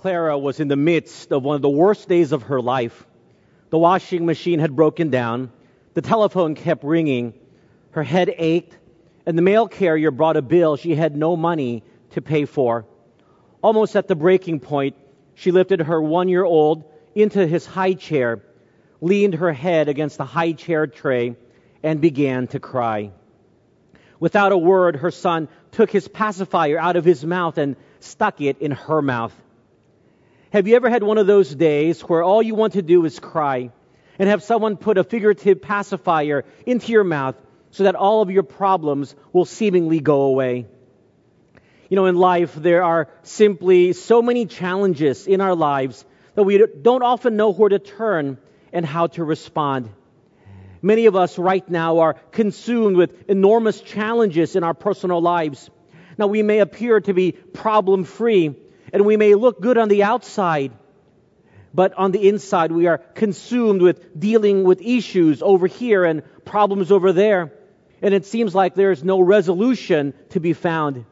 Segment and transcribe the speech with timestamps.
[0.00, 3.06] Clara was in the midst of one of the worst days of her life.
[3.68, 5.52] The washing machine had broken down,
[5.92, 7.34] the telephone kept ringing,
[7.90, 8.74] her head ached,
[9.26, 11.82] and the mail carrier brought a bill she had no money
[12.12, 12.86] to pay for.
[13.60, 14.96] Almost at the breaking point,
[15.34, 18.40] she lifted her one year old into his high chair,
[19.02, 21.36] leaned her head against the high chair tray,
[21.82, 23.10] and began to cry.
[24.18, 28.62] Without a word, her son took his pacifier out of his mouth and stuck it
[28.62, 29.34] in her mouth.
[30.52, 33.20] Have you ever had one of those days where all you want to do is
[33.20, 33.70] cry
[34.18, 37.36] and have someone put a figurative pacifier into your mouth
[37.70, 40.66] so that all of your problems will seemingly go away?
[41.88, 46.58] You know, in life, there are simply so many challenges in our lives that we
[46.82, 48.36] don't often know where to turn
[48.72, 49.88] and how to respond.
[50.82, 55.70] Many of us right now are consumed with enormous challenges in our personal lives.
[56.18, 58.56] Now, we may appear to be problem free
[58.92, 60.72] and we may look good on the outside,
[61.72, 66.90] but on the inside we are consumed with dealing with issues over here and problems
[66.90, 67.52] over there.
[68.02, 71.04] And it seems like there is no resolution to be found.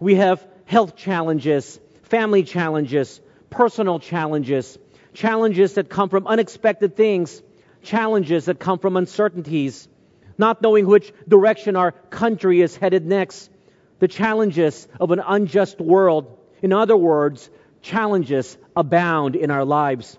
[0.00, 4.78] We have health challenges, family challenges, personal challenges,
[5.14, 7.42] challenges that come from unexpected things,
[7.82, 9.88] challenges that come from uncertainties,
[10.36, 13.50] not knowing which direction our country is headed next,
[13.98, 16.35] the challenges of an unjust world.
[16.62, 17.50] In other words,
[17.82, 20.18] challenges abound in our lives.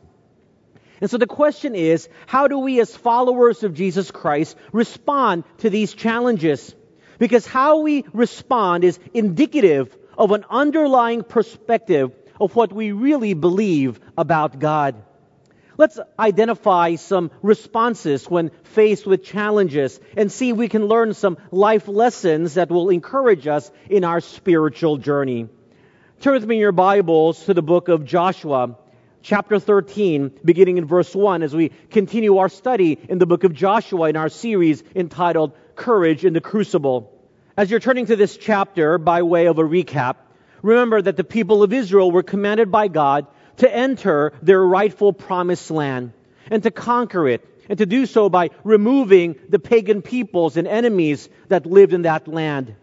[1.00, 5.70] And so the question is, how do we as followers of Jesus Christ respond to
[5.70, 6.74] these challenges?
[7.20, 14.00] Because how we respond is indicative of an underlying perspective of what we really believe
[14.18, 14.96] about God.
[15.78, 21.38] Let's identify some responses when faced with challenges and see if we can learn some
[21.52, 25.50] life lessons that will encourage us in our spiritual journey.
[26.20, 28.76] Turn with me in your Bibles to the book of Joshua,
[29.22, 33.54] chapter 13, beginning in verse 1, as we continue our study in the book of
[33.54, 37.14] Joshua in our series entitled Courage in the Crucible.
[37.56, 40.16] As you're turning to this chapter by way of a recap,
[40.64, 43.28] remember that the people of Israel were commanded by God
[43.58, 46.14] to enter their rightful promised land
[46.50, 51.30] and to conquer it, and to do so by removing the pagan peoples and enemies
[51.50, 52.76] that lived in that land.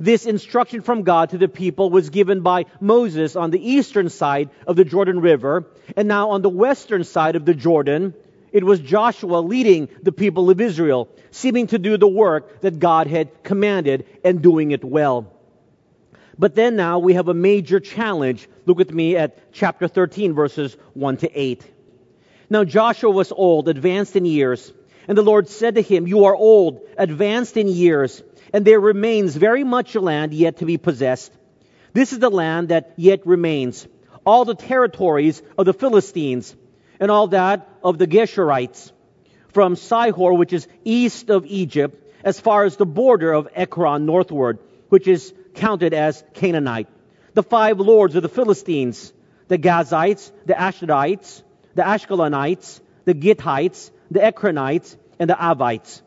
[0.00, 4.48] This instruction from God to the people was given by Moses on the eastern side
[4.66, 8.14] of the Jordan River, and now on the western side of the Jordan,
[8.50, 13.08] it was Joshua leading the people of Israel, seeming to do the work that God
[13.08, 15.30] had commanded and doing it well.
[16.38, 18.48] But then now we have a major challenge.
[18.64, 21.62] Look with me at chapter 13, verses 1 to 8.
[22.48, 24.72] Now Joshua was old, advanced in years,
[25.10, 28.22] and the Lord said to him, You are old, advanced in years,
[28.52, 31.32] and there remains very much land yet to be possessed.
[31.92, 33.88] This is the land that yet remains,
[34.24, 36.54] all the territories of the Philistines,
[37.00, 38.92] and all that of the Geshurites,
[39.48, 44.60] from Sihor, which is east of Egypt, as far as the border of Ekron northward,
[44.90, 46.86] which is counted as Canaanite.
[47.34, 49.12] The five lords of the Philistines,
[49.48, 51.42] the Gazites, the Ashdodites,
[51.74, 56.02] the Ashkelonites, the Gittites, the Ekronites, and the Avites.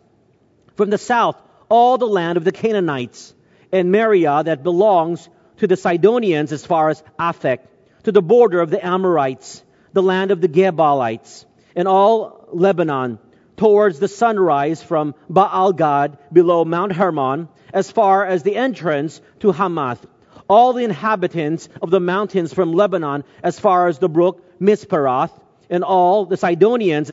[0.75, 3.33] From the south, all the land of the Canaanites,
[3.71, 7.59] and Mearah that belongs to the Sidonians as far as Aphek,
[8.03, 9.63] to the border of the Amorites,
[9.93, 13.19] the land of the Gebalites, and all Lebanon,
[13.55, 19.51] towards the sunrise from Baal Gad below Mount Hermon, as far as the entrance to
[19.51, 20.05] Hamath.
[20.49, 25.31] All the inhabitants of the mountains from Lebanon, as far as the brook Misrephoth,
[25.69, 27.11] and all the Sidonians,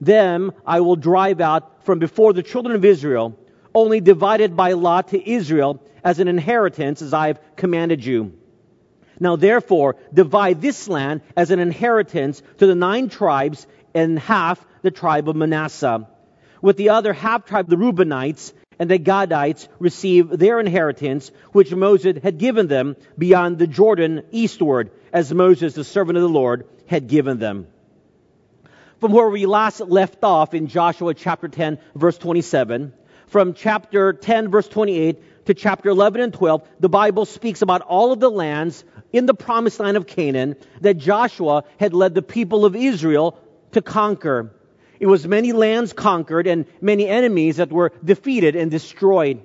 [0.00, 3.38] them I will drive out from before the children of Israel,
[3.74, 8.32] only divided by lot to Israel as an inheritance, as I have commanded you.
[9.18, 14.90] Now therefore, divide this land as an inheritance to the nine tribes and half the
[14.90, 16.08] tribe of Manasseh.
[16.62, 22.22] With the other half tribe, the Reubenites and the Gadites receive their inheritance, which Moses
[22.22, 27.06] had given them beyond the Jordan eastward, as Moses, the servant of the Lord, had
[27.06, 27.66] given them.
[29.00, 32.92] From where we last left off in Joshua chapter 10, verse 27,
[33.28, 38.12] from chapter 10, verse 28 to chapter 11 and 12, the Bible speaks about all
[38.12, 42.66] of the lands in the promised land of Canaan that Joshua had led the people
[42.66, 43.38] of Israel
[43.72, 44.52] to conquer.
[44.98, 49.42] It was many lands conquered and many enemies that were defeated and destroyed.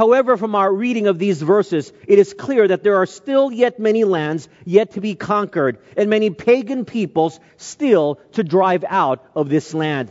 [0.00, 3.78] However, from our reading of these verses, it is clear that there are still yet
[3.78, 9.50] many lands yet to be conquered and many pagan peoples still to drive out of
[9.50, 10.10] this land.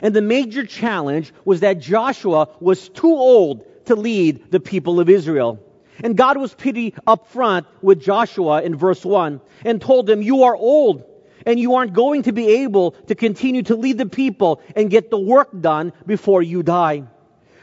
[0.00, 5.10] And the major challenge was that Joshua was too old to lead the people of
[5.10, 5.60] Israel.
[6.02, 10.56] And God was pretty upfront with Joshua in verse 1 and told him, You are
[10.56, 11.04] old
[11.44, 15.10] and you aren't going to be able to continue to lead the people and get
[15.10, 17.02] the work done before you die.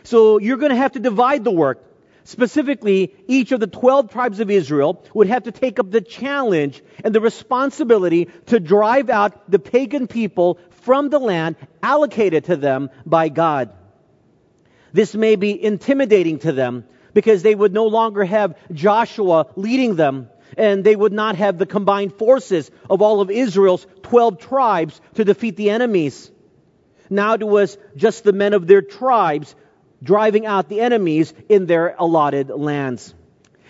[0.05, 1.83] So you're going to have to divide the work.
[2.23, 6.81] Specifically, each of the 12 tribes of Israel would have to take up the challenge
[7.03, 12.89] and the responsibility to drive out the pagan people from the land allocated to them
[13.05, 13.73] by God.
[14.91, 20.29] This may be intimidating to them because they would no longer have Joshua leading them
[20.57, 25.25] and they would not have the combined forces of all of Israel's 12 tribes to
[25.25, 26.31] defeat the enemies.
[27.09, 29.55] Now it was just the men of their tribes
[30.03, 33.13] driving out the enemies in their allotted lands.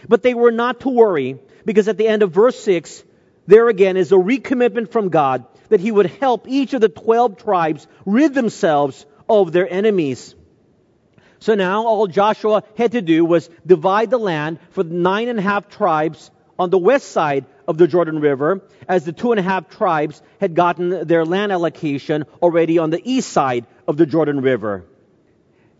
[0.07, 3.03] But they were not to worry because at the end of verse 6,
[3.47, 7.37] there again is a recommitment from God that he would help each of the 12
[7.37, 10.35] tribes rid themselves of their enemies.
[11.39, 15.39] So now all Joshua had to do was divide the land for the nine and
[15.39, 19.39] a half tribes on the west side of the Jordan River, as the two and
[19.39, 24.05] a half tribes had gotten their land allocation already on the east side of the
[24.05, 24.85] Jordan River.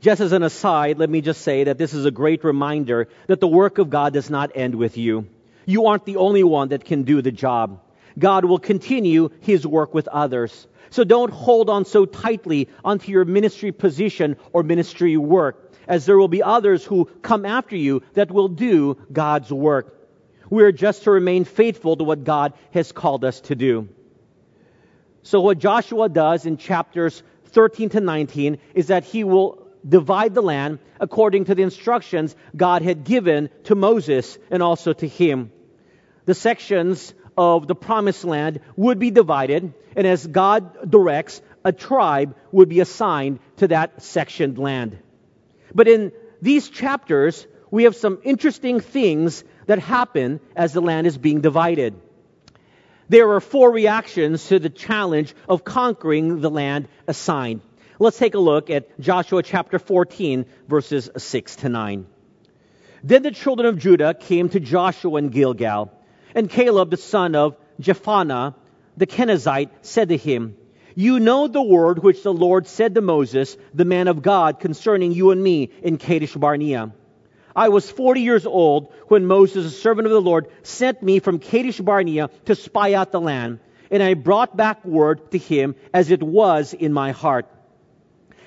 [0.02, 3.40] Just as an aside, let me just say that this is a great reminder that
[3.40, 5.28] the work of God does not end with you.
[5.66, 7.82] You aren't the only one that can do the job.
[8.18, 10.68] God will continue His work with others.
[10.90, 16.18] So don't hold on so tightly onto your ministry position or ministry work, as there
[16.18, 19.92] will be others who come after you that will do God's work.
[20.50, 23.90] We are just to remain faithful to what God has called us to do.
[25.24, 30.42] So what Joshua does in chapters 13 to 19 is that he will divide the
[30.42, 35.52] land according to the instructions God had given to Moses and also to him.
[36.26, 42.36] The sections of the promised land would be divided, and as God directs, a tribe
[42.52, 44.98] would be assigned to that sectioned land.
[45.74, 46.12] But in
[46.42, 51.96] these chapters, we have some interesting things that happen as the land is being divided.
[53.10, 57.62] There are four reactions to the challenge of conquering the land assigned.
[57.98, 62.06] Let's take a look at Joshua chapter 14, verses 6 to 9.
[63.04, 65.94] Then the children of Judah came to Joshua in Gilgal,
[66.34, 68.54] and Caleb the son of Jephunneh
[68.98, 70.58] the Kenizzite said to him,
[70.96, 75.14] You know the word which the Lord said to Moses, the man of God, concerning
[75.14, 76.94] you and me in Kadesh Barnea.
[77.56, 81.40] I was 40 years old when Moses, a servant of the Lord, sent me from
[81.40, 83.60] Kadesh Barnea to spy out the land,
[83.90, 87.48] and I brought back word to him as it was in my heart.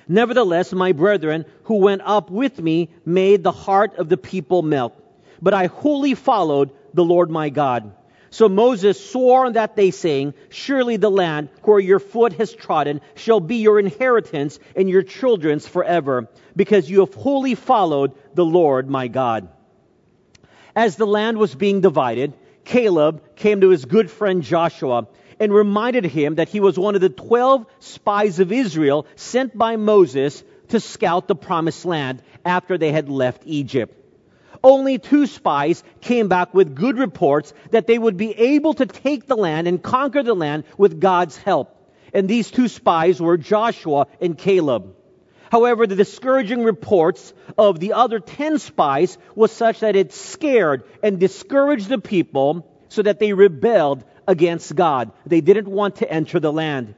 [0.08, 4.94] Nevertheless, my brethren who went up with me made the heart of the people melt.
[5.40, 7.92] But I wholly followed the Lord my God.
[8.30, 13.00] So Moses swore on that day, saying, Surely the land where your foot has trodden
[13.14, 18.88] shall be your inheritance and your children's forever, because you have wholly followed the Lord
[18.90, 19.48] my God.
[20.76, 22.34] As the land was being divided,
[22.64, 25.06] Caleb came to his good friend Joshua
[25.40, 29.76] and reminded him that he was one of the twelve spies of Israel sent by
[29.76, 33.98] Moses to scout the promised land after they had left Egypt
[34.62, 39.26] only two spies came back with good reports that they would be able to take
[39.26, 41.74] the land and conquer the land with God's help.
[42.12, 44.94] And these two spies were Joshua and Caleb.
[45.50, 51.18] However, the discouraging reports of the other ten spies was such that it scared and
[51.18, 55.10] discouraged the people so that they rebelled against God.
[55.26, 56.94] They didn't want to enter the land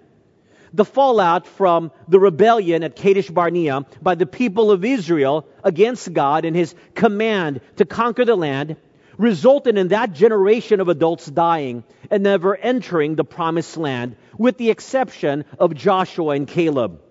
[0.73, 6.45] the fallout from the rebellion at Kadesh Barnea by the people of Israel against God
[6.45, 8.77] and his command to conquer the land
[9.19, 14.71] resulted in that generation of adults dying and never entering the promised land, with the
[14.71, 17.03] exception of Joshua and Caleb.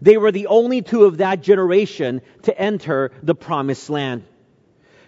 [0.00, 4.24] They were the only two of that generation to enter the promised land.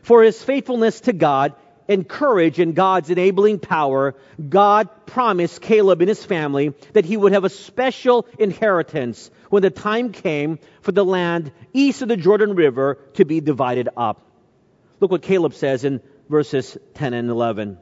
[0.03, 1.55] For his faithfulness to God,
[1.91, 4.15] and courage in God's enabling power,
[4.49, 9.71] God promised Caleb and his family that he would have a special inheritance when the
[9.71, 14.23] time came for the land east of the Jordan River to be divided up.
[15.01, 17.77] Look what Caleb says in verses 10 and 11.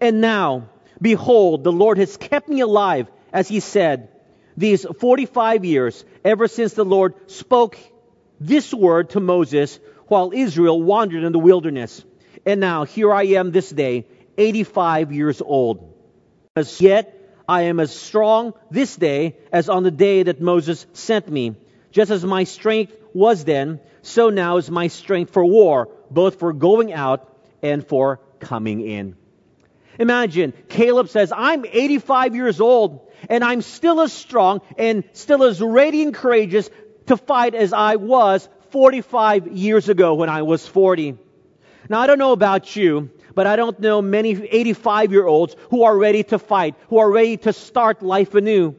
[0.00, 0.68] And now,
[1.02, 4.10] behold, the Lord has kept me alive, as he said,
[4.56, 7.76] these 45 years, ever since the Lord spoke
[8.38, 12.04] this word to Moses while Israel wandered in the wilderness.
[12.46, 14.06] And now here I am this day,
[14.38, 15.94] 85 years old.
[16.56, 17.16] As yet
[17.48, 21.56] I am as strong this day as on the day that Moses sent me.
[21.90, 26.52] Just as my strength was then, so now is my strength for war, both for
[26.52, 29.16] going out and for coming in.
[29.98, 35.60] Imagine, Caleb says, I'm 85 years old, and I'm still as strong and still as
[35.60, 36.70] ready and courageous
[37.06, 41.18] to fight as I was 45 years ago when I was 40.
[41.90, 45.82] Now, I don't know about you, but I don't know many 85 year olds who
[45.82, 48.76] are ready to fight, who are ready to start life anew.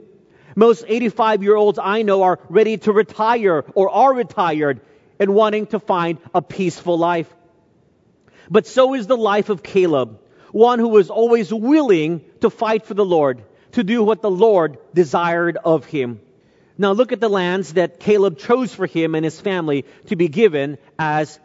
[0.55, 4.79] Most 85 year olds I know are ready to retire or are retired
[5.19, 7.27] and wanting to find a peaceful life.
[8.49, 10.17] But so is the life of Caleb,
[10.53, 14.77] one who was always willing to fight for the Lord, to do what the Lord
[14.93, 16.21] desired of him.
[16.77, 20.29] Now look at the lands that Caleb chose for him and his family to be
[20.29, 21.37] given as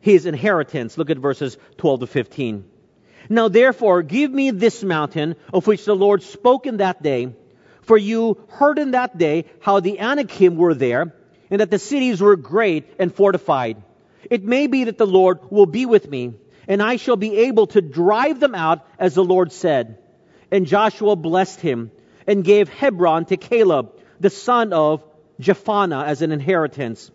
[0.00, 0.96] his inheritance.
[0.98, 2.64] Look at verses 12 to 15.
[3.28, 7.34] Now therefore, give me this mountain of which the Lord spoke in that day.
[7.82, 11.14] For you heard in that day how the Anakim were there,
[11.50, 13.82] and that the cities were great and fortified.
[14.30, 16.34] It may be that the Lord will be with me,
[16.68, 19.98] and I shall be able to drive them out as the Lord said.
[20.50, 21.90] And Joshua blessed him,
[22.26, 25.04] and gave Hebron to Caleb, the son of
[25.40, 27.10] Jephunneh, as an inheritance.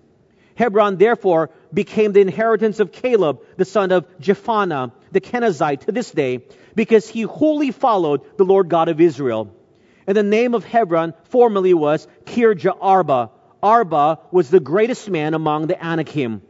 [0.55, 6.11] Hebron therefore became the inheritance of Caleb, the son of Jephunneh, the Kenizzite, to this
[6.11, 6.45] day,
[6.75, 9.53] because he wholly followed the Lord God of Israel.
[10.07, 13.31] And the name of Hebron formerly was Kirjath Arba.
[13.61, 16.41] Arba was the greatest man among the Anakim.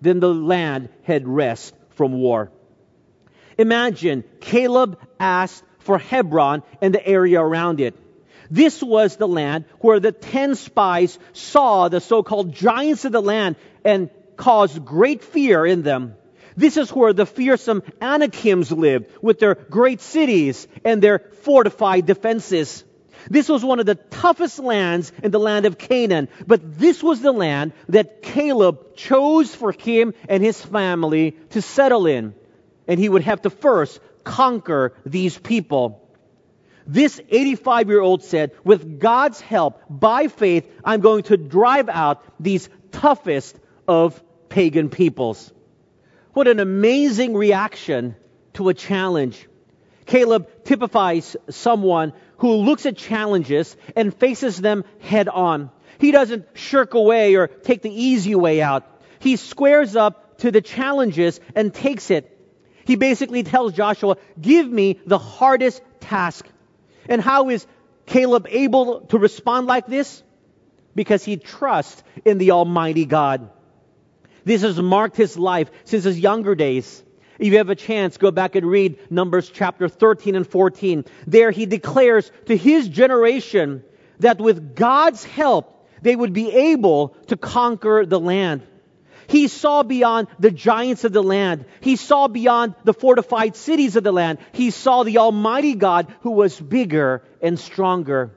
[0.00, 2.50] Then the land had rest from war.
[3.58, 7.96] Imagine Caleb asked for Hebron and the area around it.
[8.50, 13.56] This was the land where the ten spies saw the so-called giants of the land
[13.84, 16.14] and caused great fear in them.
[16.56, 22.84] This is where the fearsome Anakims lived with their great cities and their fortified defenses.
[23.30, 27.20] This was one of the toughest lands in the land of Canaan, but this was
[27.20, 32.34] the land that Caleb chose for him and his family to settle in.
[32.88, 36.01] And he would have to first conquer these people.
[36.86, 42.22] This 85 year old said, with God's help, by faith, I'm going to drive out
[42.40, 45.52] these toughest of pagan peoples.
[46.32, 48.16] What an amazing reaction
[48.54, 49.48] to a challenge.
[50.06, 55.70] Caleb typifies someone who looks at challenges and faces them head on.
[55.98, 58.84] He doesn't shirk away or take the easy way out.
[59.20, 62.28] He squares up to the challenges and takes it.
[62.84, 66.46] He basically tells Joshua, give me the hardest task.
[67.08, 67.66] And how is
[68.06, 70.22] Caleb able to respond like this?
[70.94, 73.50] Because he trusts in the Almighty God.
[74.44, 77.02] This has marked his life since his younger days.
[77.38, 81.04] If you have a chance, go back and read Numbers chapter 13 and 14.
[81.26, 83.82] There he declares to his generation
[84.20, 88.62] that with God's help, they would be able to conquer the land.
[89.32, 91.64] He saw beyond the giants of the land.
[91.80, 94.38] He saw beyond the fortified cities of the land.
[94.52, 98.30] He saw the Almighty God who was bigger and stronger.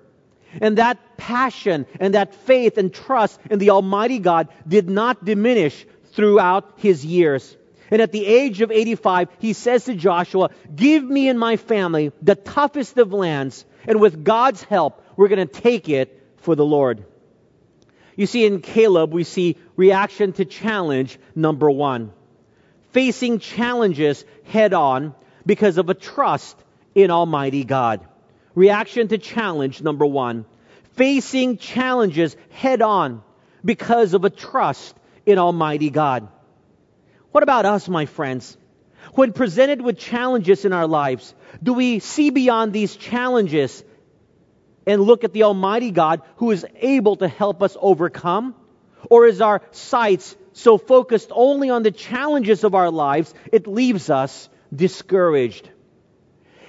[0.62, 5.86] And that passion and that faith and trust in the Almighty God did not diminish
[6.14, 7.58] throughout his years.
[7.92, 12.14] And at the age of 85, he says to Joshua, Give me and my family
[12.22, 16.66] the toughest of lands, and with God's help, we're going to take it for the
[16.66, 17.04] Lord.
[18.16, 22.14] You see, in Caleb, we see reaction to challenge number one.
[22.92, 25.14] Facing challenges head on
[25.46, 26.58] because of a trust
[26.94, 28.08] in Almighty God.
[28.54, 30.46] Reaction to challenge number one.
[30.94, 33.22] Facing challenges head on
[33.64, 34.96] because of a trust
[35.26, 36.30] in Almighty God.
[37.32, 38.56] What about us, my friends?
[39.14, 43.84] When presented with challenges in our lives, do we see beyond these challenges
[44.86, 48.56] and look at the Almighty God who is able to help us overcome?
[49.10, 54.10] Or is our sights so focused only on the challenges of our lives, it leaves
[54.10, 55.70] us discouraged?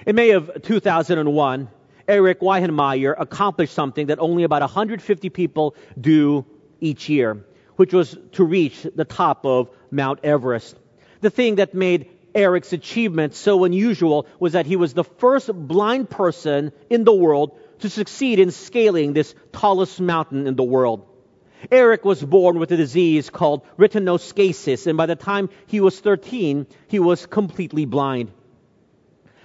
[0.06, 1.68] In May of 2001,
[2.08, 6.44] Erik Weihenmayer accomplished something that only about 150 people do
[6.80, 7.44] each year,
[7.76, 10.76] which was to reach the top of Mount Everest.
[11.20, 16.11] The thing that made Erik's achievement so unusual was that he was the first blind
[16.11, 21.06] person in the world to succeed in scaling this tallest mountain in the world.
[21.71, 26.66] Erik was born with a disease called retinoschisis, and by the time he was 13,
[26.88, 28.30] he was completely blind.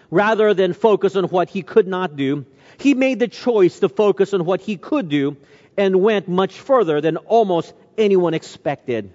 [0.09, 2.45] Rather than focus on what he could not do,
[2.77, 5.37] he made the choice to focus on what he could do
[5.77, 9.11] and went much further than almost anyone expected.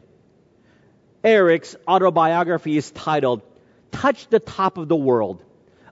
[1.23, 3.42] Erik's autobiography is titled
[3.92, 5.42] Touch the Top of the World,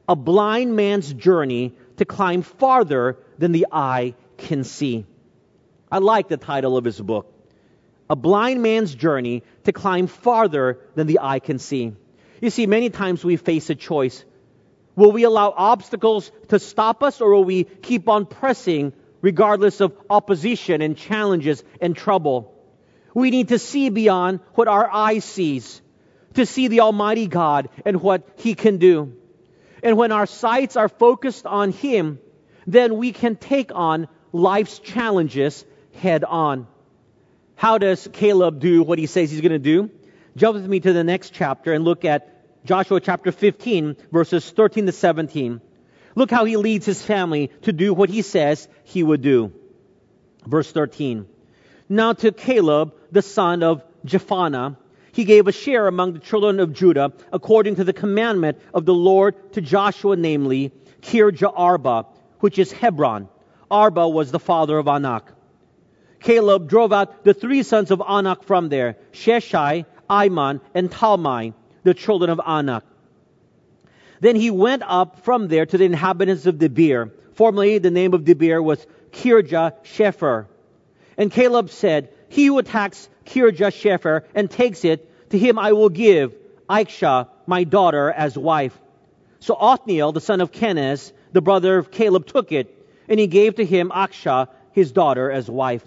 [0.09, 5.07] a blind man's journey to climb farther than the eye can see.
[5.91, 7.33] I like the title of his book.
[8.11, 11.93] A blind man's journey to climb farther than the eye can see.
[12.41, 14.25] You see, many times we face a choice.
[14.97, 19.97] Will we allow obstacles to stop us or will we keep on pressing regardless of
[20.11, 22.53] opposition and challenges and trouble?
[23.15, 25.81] We need to see beyond what our eye sees
[26.35, 29.17] to see the Almighty God and what He can do.
[29.85, 32.19] And when our sights are focused on Him,
[32.67, 35.65] then we can take on life's challenges
[35.95, 36.67] head on.
[37.55, 39.91] How does Caleb do what he says he's going to do?
[40.37, 44.87] Jump with me to the next chapter and look at Joshua chapter 15, verses 13
[44.87, 45.61] to 17.
[46.17, 49.53] Look how he leads his family to do what he says he would do.
[50.47, 51.27] Verse 13.
[51.89, 54.77] Now to Caleb, the son of Jephunneh,
[55.15, 58.95] he gave a share among the children of Judah according to the commandment of the
[58.95, 62.07] Lord to Joshua, namely, Kirjath Arba,
[62.41, 63.29] which is Hebron.
[63.71, 65.33] Arba was the father of Anak.
[66.19, 71.55] Caleb drove out the three sons of Anak from there, Sheshai, Ahiman, and Talmai,
[71.85, 72.83] the children of Anak.
[74.21, 77.13] Then he went up from there to the inhabitants of Debir.
[77.35, 80.47] Formerly, the name of Debir was Kirjath Sepher.
[81.17, 85.89] And Caleb said, He who attacks Kirjath Sepher and takes it, to him I will
[85.89, 86.35] give
[86.69, 88.79] Achsah, my daughter, as wife.
[89.41, 92.75] So Othniel, the son of Kenaz, the brother of Caleb, took it,
[93.09, 95.85] and he gave to him Achsah, his daughter, as wife.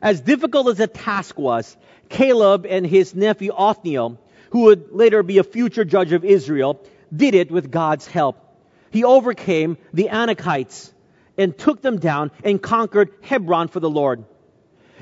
[0.00, 1.76] As difficult as the task was,
[2.08, 4.18] Caleb and his nephew Othniel,
[4.50, 6.80] who would later be a future judge of Israel,
[7.14, 8.38] did it with God's help.
[8.90, 10.92] He overcame the Anakites
[11.38, 14.24] and took them down and conquered Hebron for the Lord.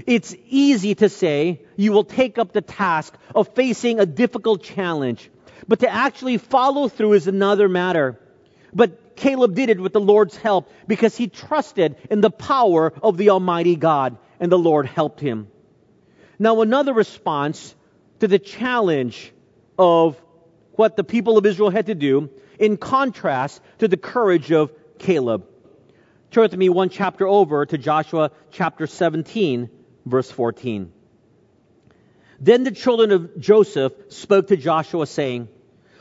[0.07, 5.31] It's easy to say you will take up the task of facing a difficult challenge,
[5.67, 8.19] but to actually follow through is another matter.
[8.73, 13.17] But Caleb did it with the Lord's help because he trusted in the power of
[13.17, 15.49] the Almighty God, and the Lord helped him.
[16.39, 17.75] Now, another response
[18.21, 19.33] to the challenge
[19.79, 20.21] of
[20.73, 25.47] what the people of Israel had to do, in contrast to the courage of Caleb.
[26.31, 29.69] Turn with me one chapter over to Joshua chapter 17,
[30.07, 30.93] verse 14.
[32.41, 35.49] Then the children of Joseph spoke to Joshua, saying,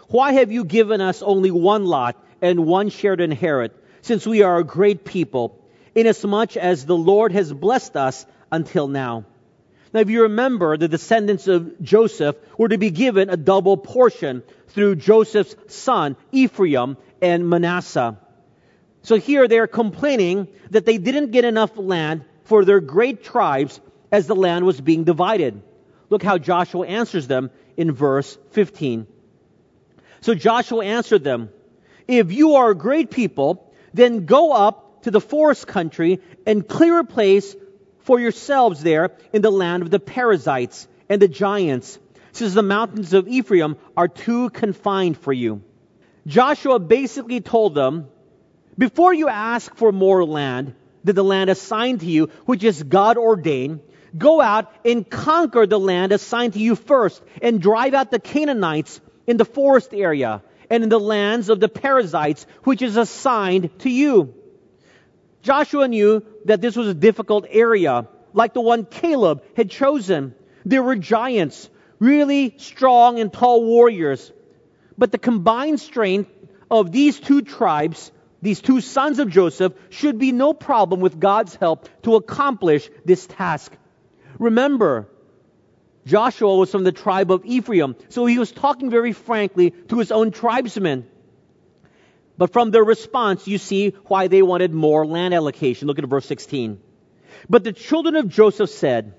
[0.08, 4.42] Why have you given us only one lot and one share to inherit, since we
[4.42, 5.60] are a great people,
[5.96, 9.26] inasmuch as the Lord has blessed us until now?
[9.92, 14.44] Now, if you remember, the descendants of Joseph were to be given a double portion
[14.68, 18.18] through Joseph's son, Ephraim and Manasseh.
[19.02, 23.80] So here they are complaining that they didn't get enough land for their great tribes
[24.12, 25.62] as the land was being divided.
[26.10, 29.08] Look how Joshua answers them in verse 15.
[30.22, 31.50] So Joshua answered them,
[32.08, 37.00] If you are a great people, then go up to the forest country and clear
[37.00, 37.56] a place
[38.00, 42.00] for yourselves there in the land of the Perizzites and the giants,
[42.32, 45.62] since the mountains of Ephraim are too confined for you.
[46.28, 48.08] Joshua basically told them,
[48.78, 53.18] before you ask for more land than the land assigned to you, which is God
[53.18, 53.82] ordained,
[54.18, 59.02] go out and conquer the land assigned to you first and drive out the Canaanites
[59.28, 63.90] in the forest area and in the lands of the Perizzites, which is assigned to
[63.90, 64.34] you.
[65.42, 70.36] Joshua knew that this was a difficult area, like the one Caleb had chosen.
[70.66, 71.70] There were giants,
[72.00, 74.32] really strong and tall warriors.
[74.98, 76.30] But the combined strength
[76.70, 81.56] of these two tribes, these two sons of Joseph, should be no problem with God's
[81.56, 83.72] help to accomplish this task.
[84.40, 85.08] Remember,
[86.06, 90.12] Joshua was from the tribe of Ephraim, so he was talking very frankly to his
[90.12, 91.06] own tribesmen.
[92.38, 95.88] But from their response, you see why they wanted more land allocation.
[95.88, 96.80] Look at verse 16.
[97.50, 99.14] But the children of Joseph said,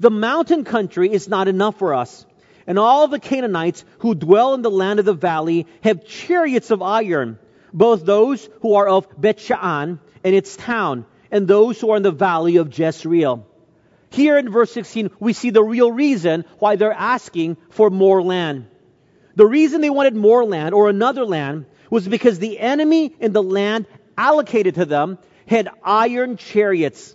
[0.00, 2.26] The mountain country is not enough for us.
[2.66, 6.82] And all the Canaanites who dwell in the land of the valley have chariots of
[6.82, 7.38] iron,
[7.72, 12.10] both those who are of Bethshan and its town, and those who are in the
[12.10, 13.46] valley of Jezreel.
[14.10, 18.68] Here in verse 16, we see the real reason why they're asking for more land.
[19.34, 23.42] The reason they wanted more land or another land was because the enemy in the
[23.42, 27.14] land allocated to them had iron chariots.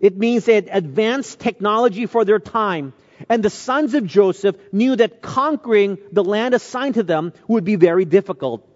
[0.00, 2.92] It means they had advanced technology for their time.
[3.28, 7.76] And the sons of Joseph knew that conquering the land assigned to them would be
[7.76, 8.66] very difficult.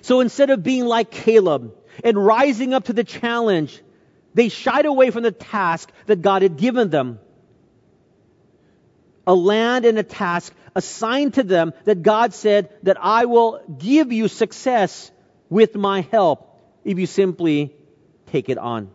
[0.00, 3.82] So instead of being like Caleb and rising up to the challenge,
[4.34, 7.18] they shied away from the task that God had given them
[9.26, 14.12] a land and a task assigned to them that God said that I will give
[14.12, 15.10] you success
[15.48, 17.74] with my help if you simply
[18.26, 18.90] take it on.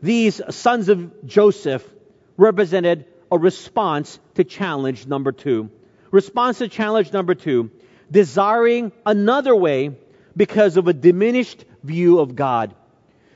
[0.00, 1.88] These sons of Joseph
[2.36, 5.70] represented a response to challenge number two.
[6.10, 7.70] Response to challenge number two,
[8.10, 9.96] desiring another way
[10.36, 12.74] because of a diminished view of God.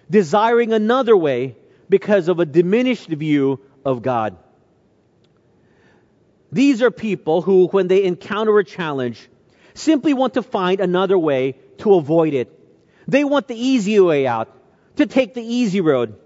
[0.08, 1.56] Desiring another way
[1.88, 4.36] because of a diminished view of God.
[6.52, 9.28] These are people who, when they encounter a challenge,
[9.74, 12.52] simply want to find another way to avoid it.
[13.08, 14.52] They want the easy way out,
[14.96, 16.18] to take the easy road.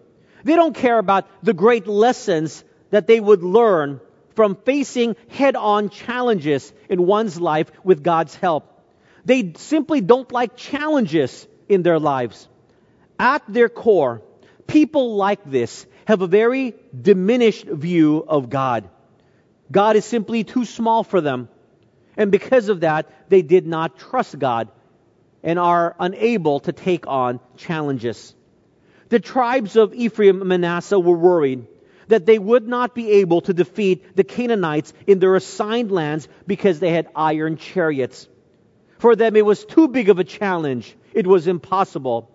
[0.44, 4.00] They don't care about the great lessons that they would learn
[4.34, 8.66] from facing head on challenges in one's life with God's help.
[9.24, 12.48] They simply don't like challenges in their lives.
[13.20, 14.22] At their core,
[14.66, 18.88] people like this have a very diminished view of God.
[19.70, 21.50] God is simply too small for them.
[22.16, 24.70] And because of that, they did not trust God
[25.42, 28.34] and are unable to take on challenges.
[29.10, 31.66] The tribes of Ephraim and Manasseh were worried
[32.08, 36.80] that they would not be able to defeat the Canaanites in their assigned lands because
[36.80, 38.26] they had iron chariots.
[38.96, 40.96] For them, it was too big of a challenge.
[41.12, 42.29] It was impossible.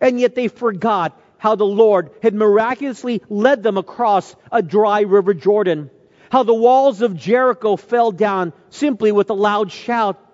[0.00, 5.34] And yet they forgot how the Lord had miraculously led them across a dry river
[5.34, 5.90] Jordan.
[6.30, 10.24] How the walls of Jericho fell down simply with a loud shout.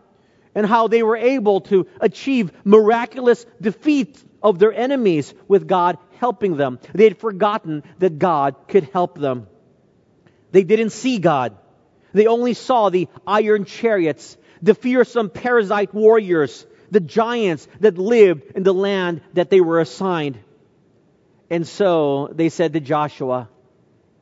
[0.54, 6.56] And how they were able to achieve miraculous defeat of their enemies with God helping
[6.56, 6.78] them.
[6.94, 9.48] They had forgotten that God could help them.
[10.52, 11.56] They didn't see God.
[12.12, 18.62] They only saw the iron chariots, the fearsome Perizzite warriors, the giants that lived in
[18.62, 20.38] the land that they were assigned.
[21.50, 23.48] And so they said to Joshua,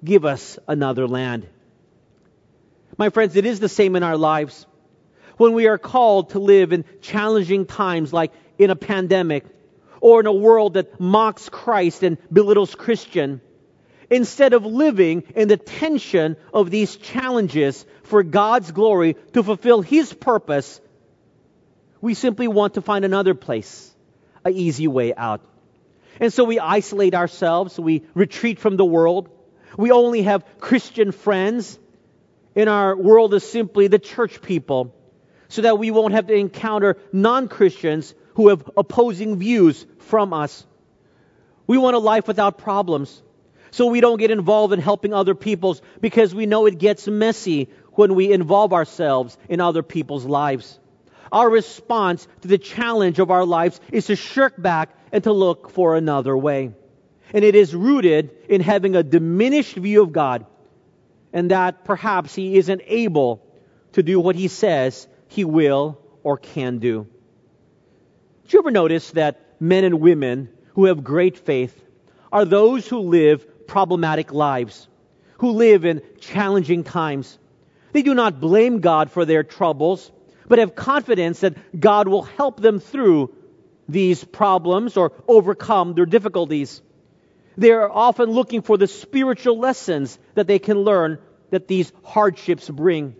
[0.03, 1.47] Give us another land.
[2.97, 4.67] My friends, it is the same in our lives.
[5.37, 9.45] When we are called to live in challenging times like in a pandemic
[10.01, 13.41] or in a world that mocks Christ and belittles Christian,
[14.11, 20.13] instead of living in the tension of these challenges for God's glory to fulfill His
[20.13, 20.81] purpose,
[22.03, 23.95] we simply want to find another place,
[24.45, 25.41] an easy way out.
[26.21, 29.31] And so we isolate ourselves, we retreat from the world.
[29.79, 31.79] We only have Christian friends.
[32.55, 34.95] In our world is simply the church people,
[35.49, 40.67] so that we won't have to encounter non Christians who have opposing views from us.
[41.67, 43.23] We want a life without problems.
[43.71, 47.71] So we don't get involved in helping other people's because we know it gets messy
[47.93, 50.79] when we involve ourselves in other people's lives.
[51.33, 55.71] Our response to the challenge of our lives is to shirk back and to look
[55.71, 56.73] for another way.
[57.33, 60.45] And it is rooted in having a diminished view of God
[61.33, 63.43] and that perhaps He isn't able
[63.93, 67.07] to do what He says He will or can do.
[68.45, 71.83] Did you ever notice that men and women who have great faith
[72.31, 74.87] are those who live problematic lives,
[75.39, 77.39] who live in challenging times?
[77.93, 80.11] They do not blame God for their troubles,
[80.53, 83.35] but have confidence that God will help them through
[83.89, 86.83] these problems or overcome their difficulties.
[87.57, 92.69] They are often looking for the spiritual lessons that they can learn that these hardships
[92.69, 93.17] bring.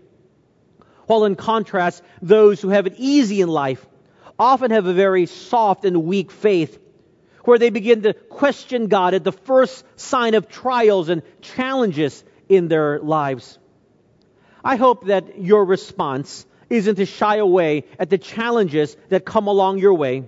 [1.07, 3.83] While in contrast, those who have it easy in life
[4.37, 6.79] often have a very soft and weak faith,
[7.45, 12.67] where they begin to question God at the first sign of trials and challenges in
[12.67, 13.57] their lives.
[14.63, 19.77] I hope that your response isn't to shy away at the challenges that come along
[19.77, 20.23] your way,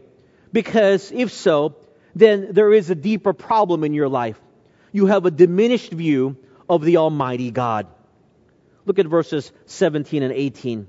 [0.53, 1.75] because if so,
[2.13, 4.39] then there is a deeper problem in your life.
[4.91, 6.38] You have a diminished view
[6.69, 7.88] of the Almighty God.
[8.86, 10.88] Look at verses 17 and 18.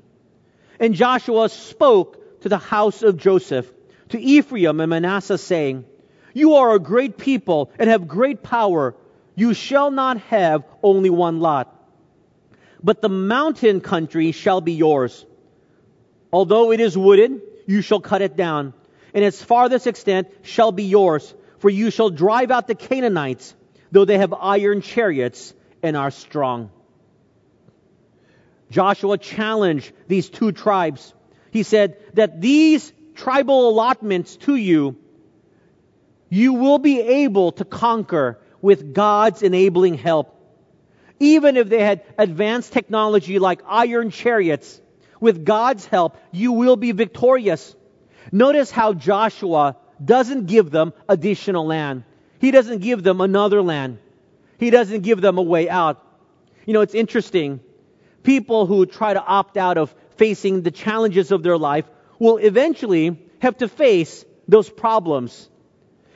[0.78, 3.72] And Joshua spoke to the house of Joseph,
[4.10, 5.86] to Ephraim and Manasseh, saying,
[6.34, 8.94] You are a great people and have great power.
[9.34, 11.72] You shall not have only one lot.
[12.82, 15.24] But the mountain country shall be yours.
[16.36, 18.74] Although it is wooded, you shall cut it down,
[19.14, 23.54] and its farthest extent shall be yours, for you shall drive out the Canaanites,
[23.90, 26.68] though they have iron chariots and are strong.
[28.70, 31.14] Joshua challenged these two tribes.
[31.52, 34.96] He said that these tribal allotments to you,
[36.28, 40.38] you will be able to conquer with God's enabling help.
[41.18, 44.82] Even if they had advanced technology like iron chariots,
[45.26, 47.74] with God's help, you will be victorious.
[48.30, 52.04] Notice how Joshua doesn't give them additional land.
[52.38, 53.98] He doesn't give them another land.
[54.58, 56.00] He doesn't give them a way out.
[56.64, 57.58] You know, it's interesting.
[58.22, 61.86] People who try to opt out of facing the challenges of their life
[62.20, 65.50] will eventually have to face those problems.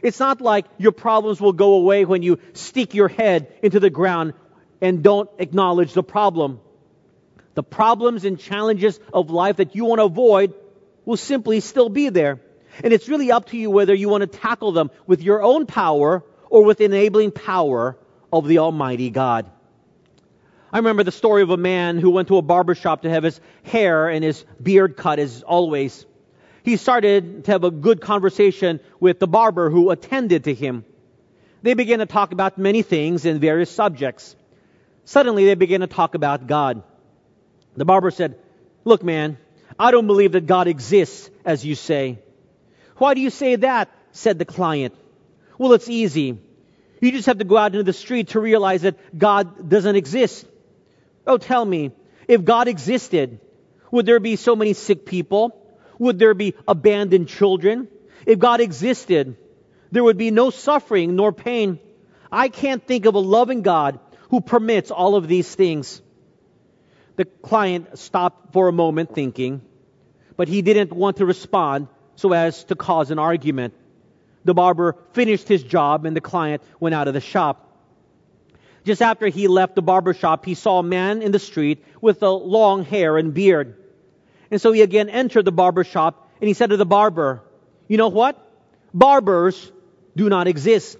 [0.04, 3.90] It's not like your problems will go away when you stick your head into the
[3.90, 4.34] ground
[4.80, 6.60] and don't acknowledge the problem.
[7.54, 10.54] The problems and challenges of life that you want to avoid
[11.04, 12.40] will simply still be there.
[12.84, 15.66] And it's really up to you whether you want to tackle them with your own
[15.66, 17.98] power or with enabling power
[18.32, 19.50] of the Almighty God.
[20.72, 23.24] I remember the story of a man who went to a barber shop to have
[23.24, 26.06] his hair and his beard cut as always.
[26.62, 30.84] He started to have a good conversation with the barber who attended to him.
[31.62, 34.36] They began to talk about many things and various subjects.
[35.04, 36.84] Suddenly they began to talk about God.
[37.76, 38.36] The barber said,
[38.84, 39.38] Look, man,
[39.78, 42.18] I don't believe that God exists, as you say.
[42.96, 43.90] Why do you say that?
[44.12, 44.94] said the client.
[45.56, 46.38] Well, it's easy.
[47.00, 50.46] You just have to go out into the street to realize that God doesn't exist.
[51.26, 51.92] Oh, tell me,
[52.28, 53.40] if God existed,
[53.90, 55.56] would there be so many sick people?
[55.98, 57.88] Would there be abandoned children?
[58.26, 59.36] If God existed,
[59.92, 61.78] there would be no suffering nor pain.
[62.30, 63.98] I can't think of a loving God
[64.30, 66.02] who permits all of these things.
[67.16, 69.62] The client stopped for a moment thinking,
[70.36, 73.74] but he didn't want to respond so as to cause an argument.
[74.44, 77.66] The barber finished his job and the client went out of the shop.
[78.84, 82.22] Just after he left the barber shop, he saw a man in the street with
[82.22, 83.76] a long hair and beard.
[84.50, 87.42] And so he again entered the barber shop and he said to the barber,
[87.88, 88.38] You know what?
[88.94, 89.70] Barbers
[90.16, 90.96] do not exist.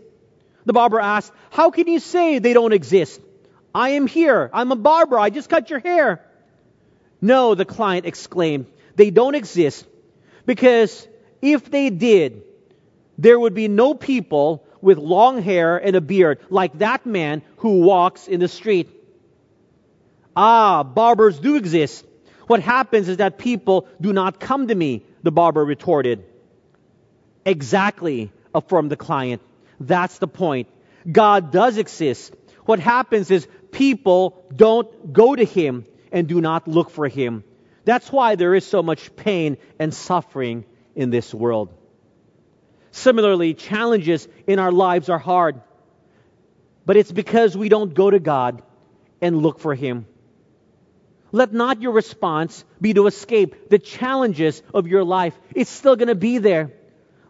[0.67, 3.21] The barber asked, How can you say they don't exist?
[3.75, 4.51] I am here.
[4.53, 5.19] I'm a barber.
[5.19, 6.25] I just cut your hair.
[7.21, 9.87] No, the client exclaimed, They don't exist
[10.47, 11.07] because
[11.43, 12.43] if they did,
[13.19, 17.81] there would be no people with long hair and a beard like that man who
[17.81, 18.89] walks in the street.
[20.35, 22.07] Ah, barbers do exist.
[22.47, 26.25] What happens is that people do not come to me, the barber retorted.
[27.45, 29.43] Exactly, affirmed the client.
[29.79, 30.69] That's the point.
[31.11, 32.35] God does exist.
[32.65, 37.45] What happens is people don't go to him and do not look for him.
[37.85, 41.73] That's why there is so much pain and suffering in this world.
[42.93, 45.61] Similarly, challenges in our lives are hard,
[46.85, 48.63] but it's because we don't go to God
[49.21, 50.07] and look for Him.
[51.33, 55.39] Let not your response be to escape the challenges of your life.
[55.55, 56.73] It's still going to be there.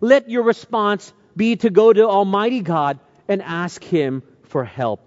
[0.00, 2.98] Let your response be to go to Almighty God
[3.28, 5.06] and ask Him for help.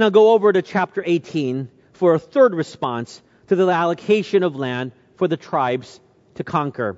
[0.00, 4.92] Now go over to chapter 18 for a third response to the allocation of land
[5.16, 6.00] for the tribes
[6.36, 6.96] to conquer.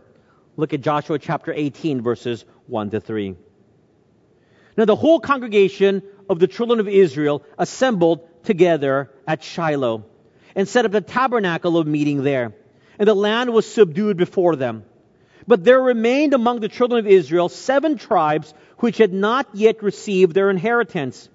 [0.57, 3.35] Look at Joshua chapter 18, verses 1 to 3.
[4.77, 10.05] Now the whole congregation of the children of Israel assembled together at Shiloh
[10.55, 12.55] and set up the tabernacle of meeting there.
[13.01, 14.85] And the land was subdued before them.
[15.49, 20.35] But there remained among the children of Israel seven tribes which had not yet received
[20.35, 21.29] their inheritance.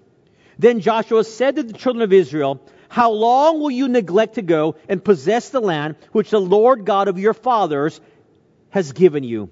[0.60, 4.76] Then Joshua said to the children of Israel, How long will you neglect to go
[4.90, 8.00] and possess the land which the Lord God of your fathers
[8.70, 9.50] has given you.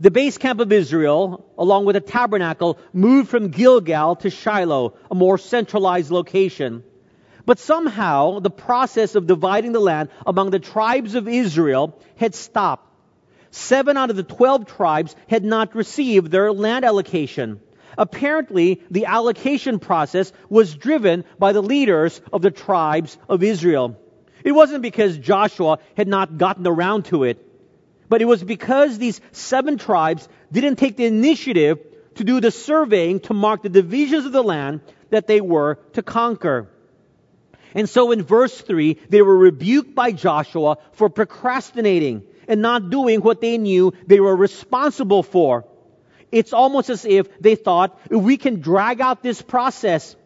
[0.00, 5.14] The base camp of Israel, along with the tabernacle, moved from Gilgal to Shiloh, a
[5.14, 6.82] more centralized location.
[7.46, 12.90] But somehow, the process of dividing the land among the tribes of Israel had stopped.
[13.50, 17.60] Seven out of the twelve tribes had not received their land allocation.
[17.96, 23.96] Apparently, the allocation process was driven by the leaders of the tribes of Israel.
[24.44, 27.44] It wasn't because Joshua had not gotten around to it.
[28.08, 31.78] But it was because these seven tribes didn't take the initiative
[32.16, 34.80] to do the surveying to mark the divisions of the land
[35.10, 36.68] that they were to conquer.
[37.74, 43.20] And so in verse 3, they were rebuked by Joshua for procrastinating and not doing
[43.20, 45.64] what they knew they were responsible for.
[46.32, 50.16] It's almost as if they thought, if we can drag out this process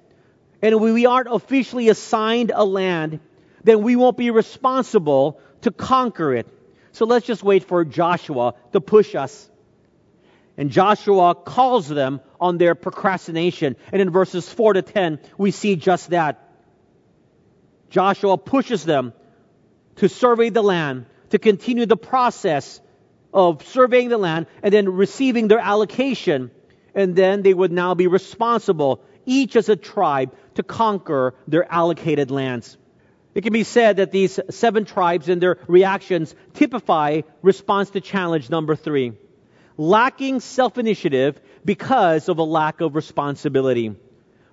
[0.62, 3.20] and we aren't officially assigned a land,
[3.64, 6.46] then we won't be responsible to conquer it.
[6.92, 9.48] So let's just wait for Joshua to push us.
[10.56, 13.76] And Joshua calls them on their procrastination.
[13.92, 16.44] And in verses 4 to 10, we see just that.
[17.90, 19.12] Joshua pushes them
[19.96, 22.80] to survey the land, to continue the process
[23.32, 26.50] of surveying the land and then receiving their allocation.
[26.94, 32.30] And then they would now be responsible, each as a tribe, to conquer their allocated
[32.30, 32.76] lands.
[33.34, 38.50] It can be said that these seven tribes and their reactions typify response to challenge
[38.50, 39.12] number three.
[39.76, 43.94] Lacking self-initiative because of a lack of responsibility.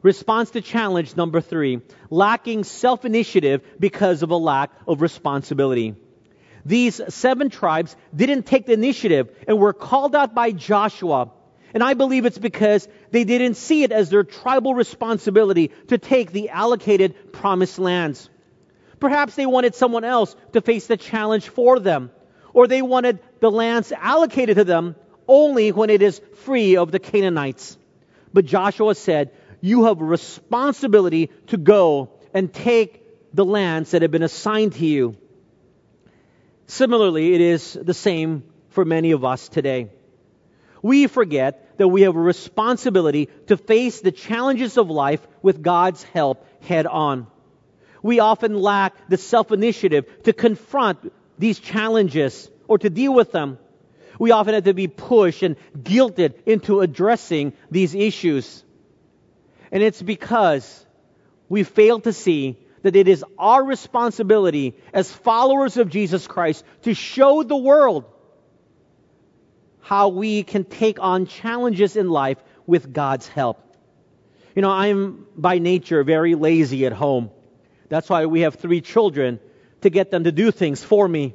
[0.03, 1.81] Response to challenge number three.
[2.11, 5.95] Lacking self-initiative because of a lack of responsibility.
[6.65, 11.31] These seven tribes didn't take the initiative and were called out by Joshua.
[11.73, 16.31] And I believe it's because they didn't see it as their tribal responsibility to take
[16.31, 18.29] the allocated promised lands.
[18.99, 22.11] Perhaps they wanted someone else to face the challenge for them.
[22.53, 24.95] Or they wanted the lands allocated to them
[25.27, 27.77] only when it is free of the Canaanites.
[28.33, 34.11] But Joshua said, you have a responsibility to go and take the lands that have
[34.11, 35.17] been assigned to you.
[36.67, 39.89] Similarly, it is the same for many of us today.
[40.81, 46.03] We forget that we have a responsibility to face the challenges of life with God's
[46.03, 47.27] help head on.
[48.01, 53.57] We often lack the self initiative to confront these challenges or to deal with them.
[54.19, 58.63] We often have to be pushed and guilted into addressing these issues.
[59.71, 60.85] And it's because
[61.49, 66.93] we fail to see that it is our responsibility as followers of Jesus Christ to
[66.93, 68.05] show the world
[69.81, 73.59] how we can take on challenges in life with God's help.
[74.55, 77.31] You know, I'm by nature very lazy at home.
[77.89, 79.39] That's why we have three children
[79.81, 81.33] to get them to do things for me.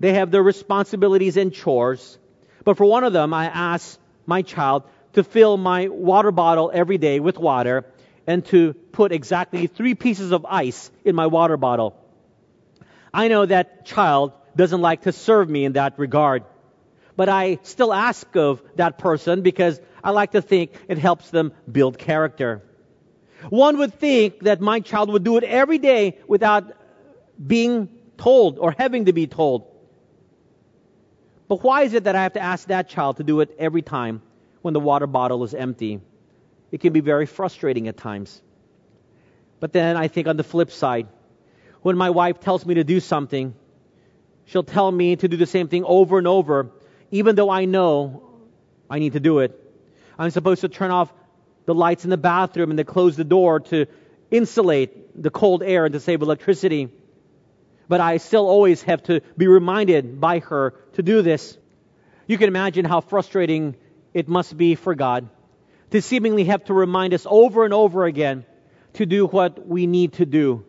[0.00, 2.18] They have their responsibilities and chores.
[2.64, 6.98] But for one of them, I ask my child to fill my water bottle every
[6.98, 7.84] day with water
[8.26, 11.96] and to put exactly three pieces of ice in my water bottle.
[13.12, 16.44] I know that child doesn't like to serve me in that regard.
[17.16, 21.52] But I still ask of that person because I like to think it helps them
[21.70, 22.62] build character.
[23.48, 26.72] One would think that my child would do it every day without
[27.44, 29.66] being told or having to be told.
[31.48, 33.82] But why is it that I have to ask that child to do it every
[33.82, 34.20] time
[34.62, 36.00] when the water bottle is empty?
[36.76, 38.42] It can be very frustrating at times.
[39.60, 41.08] But then I think on the flip side,
[41.80, 43.54] when my wife tells me to do something,
[44.44, 46.70] she'll tell me to do the same thing over and over,
[47.10, 48.28] even though I know
[48.90, 49.58] I need to do it.
[50.18, 51.10] I'm supposed to turn off
[51.64, 53.86] the lights in the bathroom and to close the door to
[54.30, 56.90] insulate the cold air and to save electricity.
[57.88, 61.56] But I still always have to be reminded by her to do this.
[62.26, 63.76] You can imagine how frustrating
[64.12, 65.30] it must be for God
[65.90, 68.44] to seemingly have to remind us over and over again
[68.94, 70.64] to do what we need to do.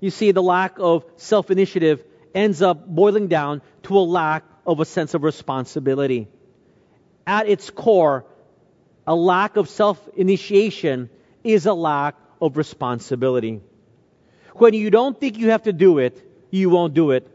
[0.00, 4.80] You see, the lack of self initiative ends up boiling down to a lack of
[4.80, 6.28] a sense of responsibility.
[7.26, 8.26] At its core,
[9.06, 11.10] a lack of self initiation
[11.42, 13.60] is a lack of responsibility.
[14.54, 17.28] When you don't think you have to do it, you won't do it.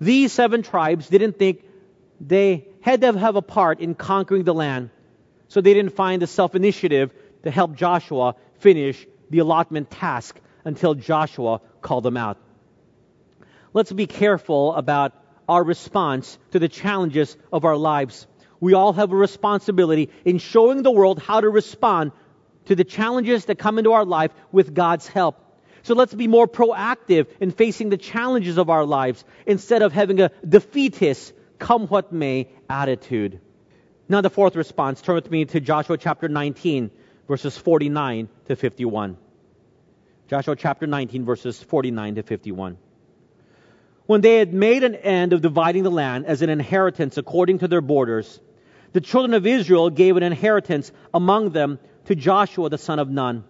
[0.00, 1.64] These seven tribes didn't think
[2.20, 4.90] they had to have a part in conquering the land,
[5.52, 7.12] so they didn't find the self initiative
[7.42, 12.38] to help Joshua finish the allotment task until Joshua called them out.
[13.74, 15.12] Let's be careful about
[15.46, 18.26] our response to the challenges of our lives.
[18.60, 22.12] We all have a responsibility in showing the world how to respond
[22.64, 25.36] to the challenges that come into our life with God's help.
[25.82, 30.18] So let's be more proactive in facing the challenges of our lives instead of having
[30.20, 33.40] a defeatist, come what may attitude.
[34.12, 36.90] Now, the fourth response, turn with me to Joshua chapter 19,
[37.26, 39.16] verses 49 to 51.
[40.28, 42.76] Joshua chapter 19, verses 49 to 51.
[44.04, 47.68] When they had made an end of dividing the land as an inheritance according to
[47.68, 48.38] their borders,
[48.92, 53.44] the children of Israel gave an inheritance among them to Joshua the son of Nun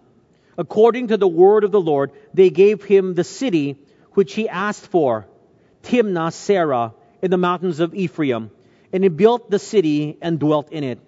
[0.57, 3.75] According to the word of the Lord, they gave him the city
[4.13, 5.27] which he asked for,
[5.81, 8.49] Timnah Serah, in the mountains of Ephraim,
[8.93, 10.99] and he built the city and dwelt in it.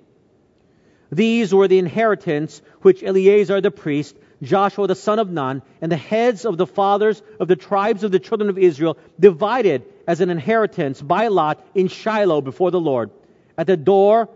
[1.12, 5.96] These were the inheritance which Eleazar the priest, Joshua the son of Nun, and the
[5.96, 10.30] heads of the fathers of the tribes of the children of Israel divided as an
[10.30, 13.12] inheritance by lot in Shiloh before the Lord,
[13.58, 14.28] at the door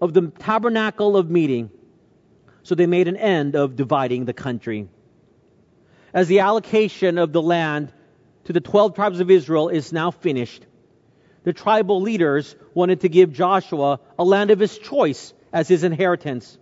[0.00, 1.70] of the tabernacle of meeting
[2.64, 4.88] so they made an end of dividing the country.
[6.12, 7.92] As the allocation of the land
[8.44, 10.66] to the 12 tribes of Israel is now finished,
[11.44, 16.58] the tribal leaders wanted to give Joshua a land of his choice as his inheritance.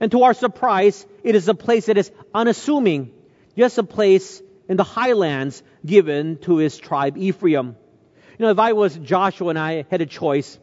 [0.00, 3.12] And to our surprise, it is a place that is unassuming,
[3.56, 7.76] just a place in the highlands given to his tribe Ephraim.
[8.38, 10.58] You know, if I was Joshua and I had a choice,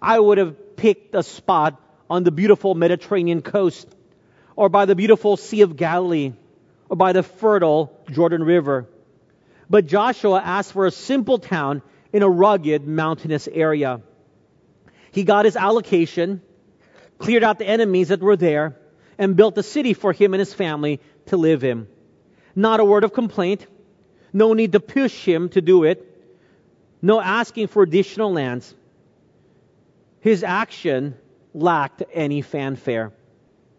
[0.00, 3.88] I would have picked a spot on the beautiful Mediterranean coast
[4.56, 6.32] or by the beautiful Sea of Galilee,
[6.88, 8.86] or by the fertile Jordan River.
[9.68, 11.82] But Joshua asked for a simple town
[12.12, 14.00] in a rugged mountainous area.
[15.12, 16.42] He got his allocation,
[17.18, 18.76] cleared out the enemies that were there,
[19.18, 21.88] and built a city for him and his family to live in.
[22.54, 23.66] Not a word of complaint,
[24.32, 26.04] no need to push him to do it,
[27.00, 28.74] no asking for additional lands.
[30.20, 31.16] His action
[31.54, 33.12] lacked any fanfare.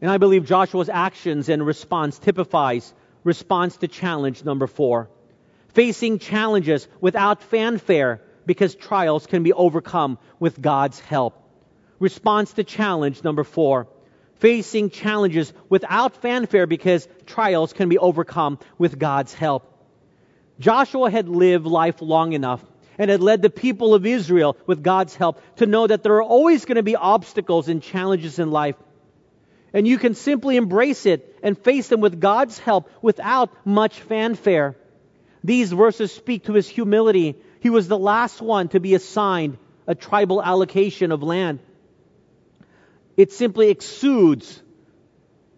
[0.01, 5.09] And I believe Joshua's actions and response typifies response to challenge number four.
[5.77, 11.35] Facing challenges without fanfare because trials can be overcome with God's help.
[11.99, 13.87] Response to challenge number four.
[14.39, 19.63] facing challenges without fanfare because trials can be overcome with God's help.
[20.59, 22.63] Joshua had lived life long enough
[22.97, 26.23] and had led the people of Israel with God's help to know that there are
[26.23, 28.75] always going to be obstacles and challenges in life.
[29.73, 34.75] And you can simply embrace it and face them with God's help without much fanfare.
[35.47, 37.37] These verses speak to his humility.
[37.61, 41.59] He was the last one to be assigned a tribal allocation of land.
[43.15, 44.61] It simply exudes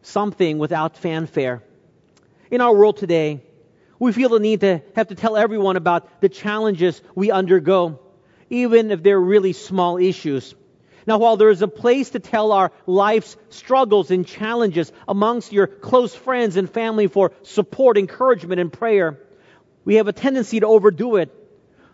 [0.03, 1.63] something without fanfare.
[2.51, 3.41] In our world today,
[3.97, 7.99] we feel the need to have to tell everyone about the challenges we undergo,
[8.51, 10.53] even if they're really small issues.
[11.07, 15.65] Now, while there is a place to tell our life's struggles and challenges amongst your
[15.65, 19.19] close friends and family for support, encouragement, and prayer,
[19.86, 21.34] we have a tendency to overdo it.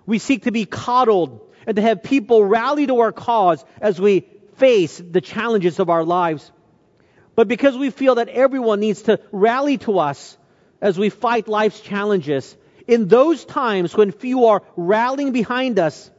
[0.06, 4.28] We seek to be coddled and to have people rally to our cause as we
[4.58, 6.52] face the challenges of our lives.
[7.36, 10.38] But because we feel that everyone needs to rally to us
[10.82, 12.56] as we fight life's challenges,
[12.88, 16.12] in those times when few are rallying behind us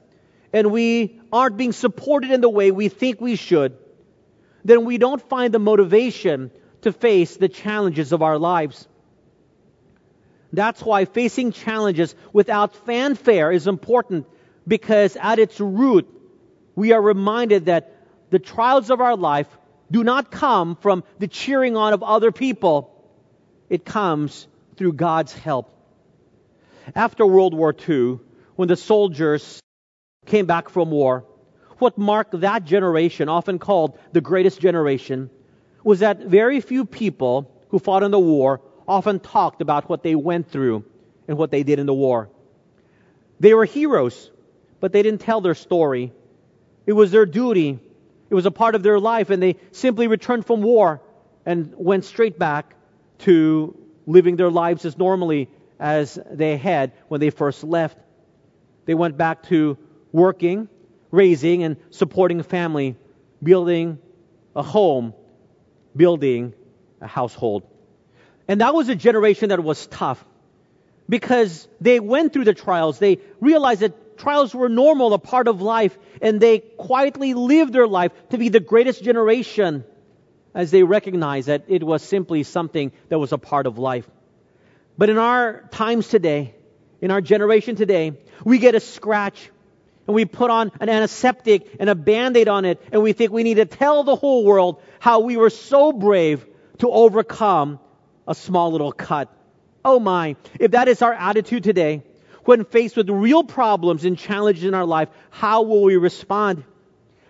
[0.53, 3.77] and we aren't being supported in the way we think we should,
[4.65, 6.51] then we don't find the motivation
[6.83, 8.89] to face the challenges of our lives.
[10.53, 14.27] That's why facing challenges without fanfare is important
[14.67, 16.09] because at its root,
[16.75, 17.93] we are reminded that
[18.31, 19.47] the trials of our life
[19.91, 22.93] do not come from the cheering on of other people.
[23.69, 25.73] It comes through God's help.
[26.95, 28.21] After World War II,
[28.57, 29.61] when the soldiers
[30.27, 31.25] came back from war,
[31.79, 35.31] what marked that generation, often called the greatest generation,
[35.85, 40.15] was that very few people who fought in the war often talked about what they
[40.15, 40.85] went through
[41.29, 42.29] and what they did in the war.
[43.41, 44.31] They were heroes,
[44.81, 46.13] but they didn't tell their story.
[46.87, 47.79] It was their duty.
[48.31, 51.03] It was a part of their life, and they simply returned from war
[51.45, 52.75] and went straight back
[53.19, 53.77] to
[54.07, 57.99] living their lives as normally as they had when they first left.
[58.85, 59.77] They went back to
[60.13, 60.69] working,
[61.11, 62.97] raising, and supporting a family,
[63.43, 63.99] building
[64.55, 65.13] a home,
[65.95, 66.55] building
[67.01, 67.65] a household.
[68.49, 70.25] And that was a generation that was tough
[71.09, 72.99] because they went through the trials.
[72.99, 77.87] They realized that trials were normal, a part of life, and they quietly lived their
[77.87, 79.85] life to be the greatest generation
[80.55, 84.09] as they recognized that it was simply something that was a part of life.
[84.97, 86.55] But in our times today,
[87.01, 88.13] in our generation today,
[88.45, 89.51] we get a scratch
[90.07, 93.43] and we put on an antiseptic and a band-aid on it and we think we
[93.43, 96.47] need to tell the whole world how we were so brave
[96.79, 97.79] to overcome
[98.27, 99.33] a small little cut.
[99.85, 102.03] Oh my, if that is our attitude today,
[102.45, 106.65] when faced with real problems and challenges in our life, how will we respond?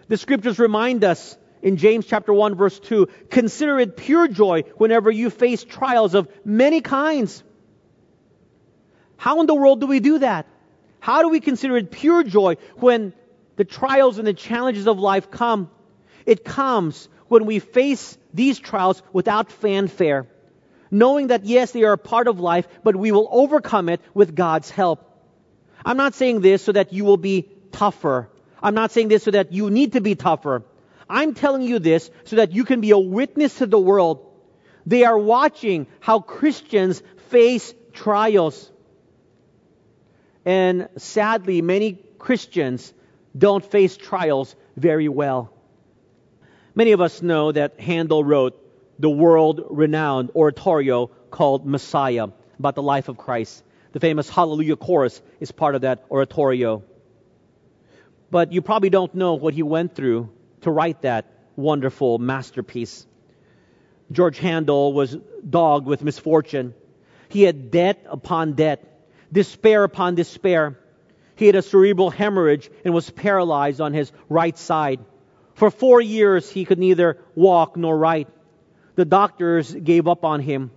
[0.08, 5.10] The scriptures remind us in James chapter 1 verse 2, consider it pure joy whenever
[5.10, 7.42] you face trials of many kinds.
[9.16, 10.46] How in the world do we do that?
[11.00, 13.12] How do we consider it pure joy when
[13.56, 15.70] the trials and the challenges of life come?
[16.24, 20.26] It comes when we face these trials without fanfare
[20.90, 24.34] knowing that yes, they are a part of life, but we will overcome it with
[24.34, 25.02] God's help.
[25.84, 28.28] I'm not saying this so that you will be tougher.
[28.62, 30.64] I'm not saying this so that you need to be tougher.
[31.08, 34.26] I'm telling you this so that you can be a witness to the world.
[34.86, 38.70] They are watching how Christians face trials.
[40.44, 42.92] And sadly, many Christians
[43.36, 45.52] don't face trials very well.
[46.74, 48.60] Many of us know that Handel wrote
[48.98, 52.28] the world renowned oratorio called Messiah
[52.58, 53.62] about the life of Christ.
[53.92, 56.82] The famous Hallelujah chorus is part of that oratorio.
[58.30, 60.30] But you probably don't know what he went through
[60.62, 63.06] to write that wonderful masterpiece.
[64.10, 65.16] George Handel was
[65.48, 66.74] dogged with misfortune.
[67.28, 68.84] He had debt upon debt,
[69.32, 70.78] despair upon despair.
[71.36, 75.00] He had a cerebral hemorrhage and was paralyzed on his right side.
[75.54, 78.28] For four years, he could neither walk nor write
[78.96, 80.70] the doctors gave up on him.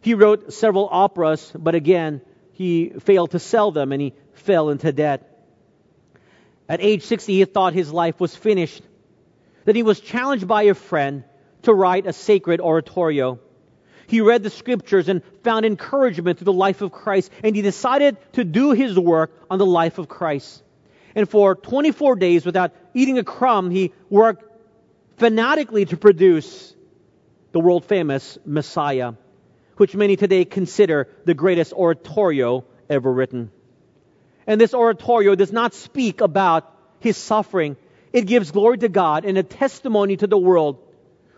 [0.00, 2.22] He wrote several operas, but again,
[2.52, 5.28] he failed to sell them and he fell into debt.
[6.68, 8.82] At age 60, he thought his life was finished.
[9.64, 11.24] Then he was challenged by a friend
[11.62, 13.40] to write a sacred oratorio.
[14.06, 18.16] He read the scriptures and found encouragement through the life of Christ, and he decided
[18.34, 20.62] to do his work on the life of Christ.
[21.14, 24.44] And for 24 days, without eating a crumb, he worked
[25.18, 26.74] fanatically to produce
[27.52, 29.12] the world famous Messiah,
[29.76, 33.50] which many today consider the greatest oratorio ever written.
[34.46, 37.76] And this oratorio does not speak about his suffering.
[38.12, 40.78] It gives glory to God and a testimony to the world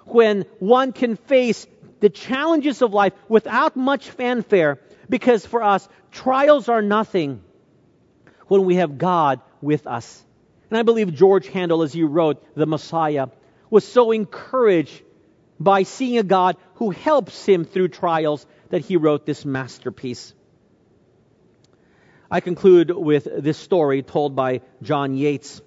[0.06, 1.66] when one can face
[2.00, 7.42] the challenges of life without much fanfare, because for us, trials are nothing
[8.46, 10.22] when we have God with us.
[10.70, 13.28] And I believe George Handel, as he wrote The Messiah,
[13.70, 15.02] was so encouraged
[15.58, 20.34] by seeing a God who helps him through trials that he wrote this masterpiece.
[22.30, 25.62] I conclude with this story told by John Yates.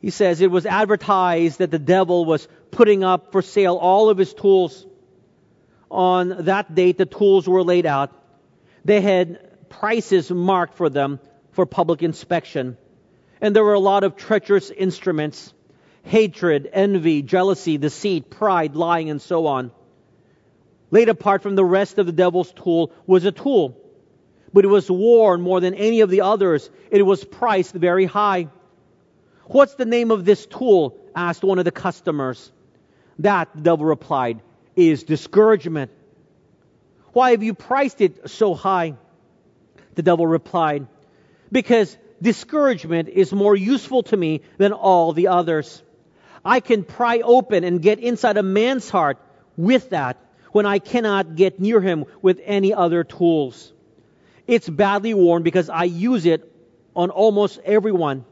[0.00, 4.18] He says, It was advertised that the devil was putting up for sale all of
[4.18, 4.86] his tools.
[5.90, 8.12] On that date, the tools were laid out.
[8.84, 11.18] They had prices marked for them
[11.52, 12.76] for public inspection.
[13.40, 15.52] And there were a lot of treacherous instruments
[16.02, 19.70] hatred, envy, jealousy, deceit, pride, lying, and so on.
[20.90, 23.76] Laid apart from the rest of the devil's tool was a tool,
[24.52, 26.70] but it was worn more than any of the others.
[26.90, 28.48] It was priced very high.
[29.46, 30.98] What's the name of this tool?
[31.14, 32.52] asked one of the customers.
[33.18, 34.40] That, the devil replied,
[34.76, 35.90] is discouragement.
[37.12, 38.94] Why have you priced it so high?
[39.94, 40.86] The devil replied,
[41.50, 45.82] Because discouragement is more useful to me than all the others.
[46.44, 49.18] I can pry open and get inside a man's heart
[49.56, 50.16] with that
[50.52, 53.72] when I cannot get near him with any other tools.
[54.46, 56.50] It's badly worn because I use it
[56.96, 58.24] on almost everyone,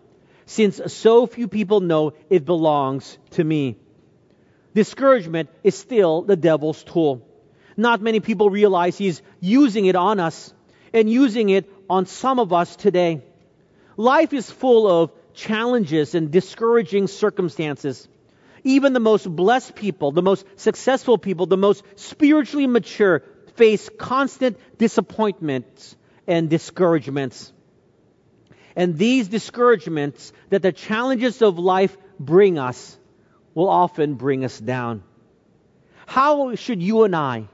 [0.46, 3.76] since so few people know it belongs to me.
[4.74, 7.26] Discouragement is still the devil's tool.
[7.76, 10.52] Not many people realize he's using it on us
[10.92, 13.22] and using it on some of us today.
[13.96, 18.08] Life is full of challenges and discouraging circumstances.
[18.64, 23.22] Even the most blessed people, the most successful people, the most spiritually mature
[23.54, 25.94] face constant disappointments
[26.26, 27.52] and discouragements.
[28.74, 32.98] And these discouragements that the challenges of life bring us
[33.54, 35.02] will often bring us down.
[36.06, 37.48] How should you and I,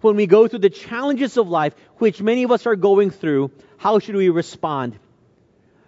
[0.00, 3.50] when we go through the challenges of life, which many of us are going through,
[3.76, 4.98] how should we respond?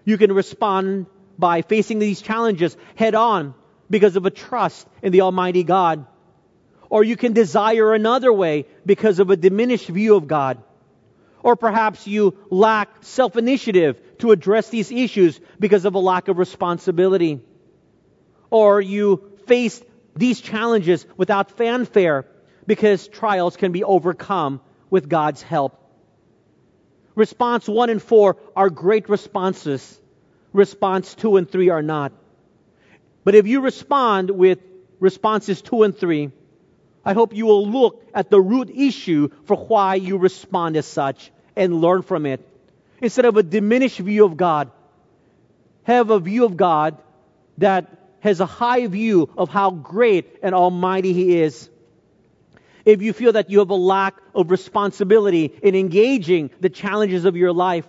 [0.05, 1.07] You can respond
[1.41, 3.55] by facing these challenges head on
[3.89, 6.07] because of a trust in the Almighty God.
[6.89, 10.63] Or you can desire another way because of a diminished view of God.
[11.43, 16.39] Or perhaps you lack self initiative to address these issues because of a lack of
[16.39, 17.41] responsibility.
[18.51, 19.83] Or you face
[20.15, 22.27] these challenges without fanfare
[22.67, 24.61] because trials can be overcome
[24.91, 25.77] with God's help.
[27.15, 30.01] Response 1 and 4 are great responses
[30.53, 32.13] response two and three are not.
[33.25, 34.59] But if you respond with
[34.99, 36.31] responses two and three,
[37.05, 41.31] I hope you will look at the root issue for why you respond as such
[41.57, 42.47] and learn from it.
[43.01, 44.71] Instead of a diminished view of God,
[45.85, 46.99] have a view of God
[47.59, 47.87] that
[48.21, 51.71] has a high view of how great and almighty He is.
[52.85, 57.37] If you feel that you have a lack of responsibility in engaging the challenges of
[57.37, 57.87] your life,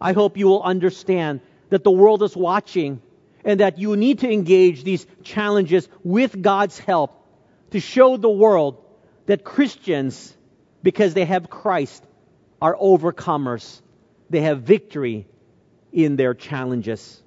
[0.00, 1.40] I hope you will understand
[1.70, 3.00] that the world is watching
[3.44, 7.26] and that you need to engage these challenges with God's help
[7.70, 8.84] to show the world
[9.26, 10.36] that Christians,
[10.82, 12.04] because they have Christ,
[12.60, 13.80] are overcomers.
[14.30, 15.26] They have victory
[15.92, 17.22] in their challenges.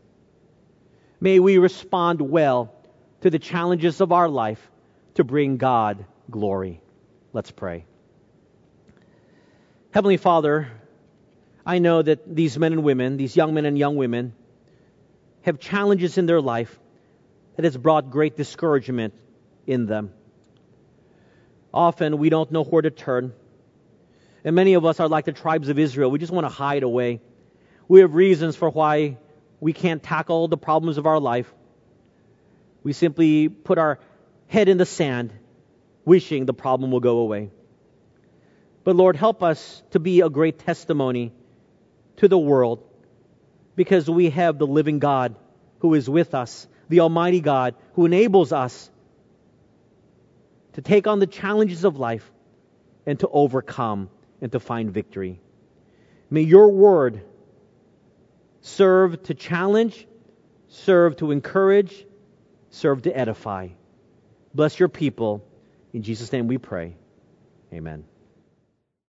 [1.19, 2.73] May we respond well
[3.21, 4.71] to the challenges of our life
[5.15, 6.81] to bring God glory.
[7.33, 7.85] Let's pray.
[9.91, 10.69] Heavenly Father,
[11.65, 14.33] I know that these men and women, these young men and young women,
[15.43, 16.79] have challenges in their life
[17.55, 19.13] that has brought great discouragement
[19.67, 20.11] in them.
[21.73, 23.33] Often we don't know where to turn.
[24.43, 26.09] And many of us are like the tribes of Israel.
[26.09, 27.21] We just want to hide away.
[27.87, 29.17] We have reasons for why
[29.59, 31.51] we can't tackle the problems of our life.
[32.83, 33.99] We simply put our
[34.47, 35.31] head in the sand,
[36.03, 37.51] wishing the problem will go away.
[38.83, 41.31] But Lord, help us to be a great testimony
[42.21, 42.83] to the world
[43.75, 45.35] because we have the living God
[45.79, 48.91] who is with us, the Almighty God who enables us
[50.73, 52.31] to take on the challenges of life
[53.07, 55.41] and to overcome and to find victory.
[56.29, 57.23] May your word
[58.61, 60.07] serve to challenge,
[60.67, 62.05] serve to encourage,
[62.69, 63.69] serve to edify.
[64.53, 65.43] Bless your people.
[65.91, 66.95] In Jesus' name we pray.
[67.73, 68.10] Amen.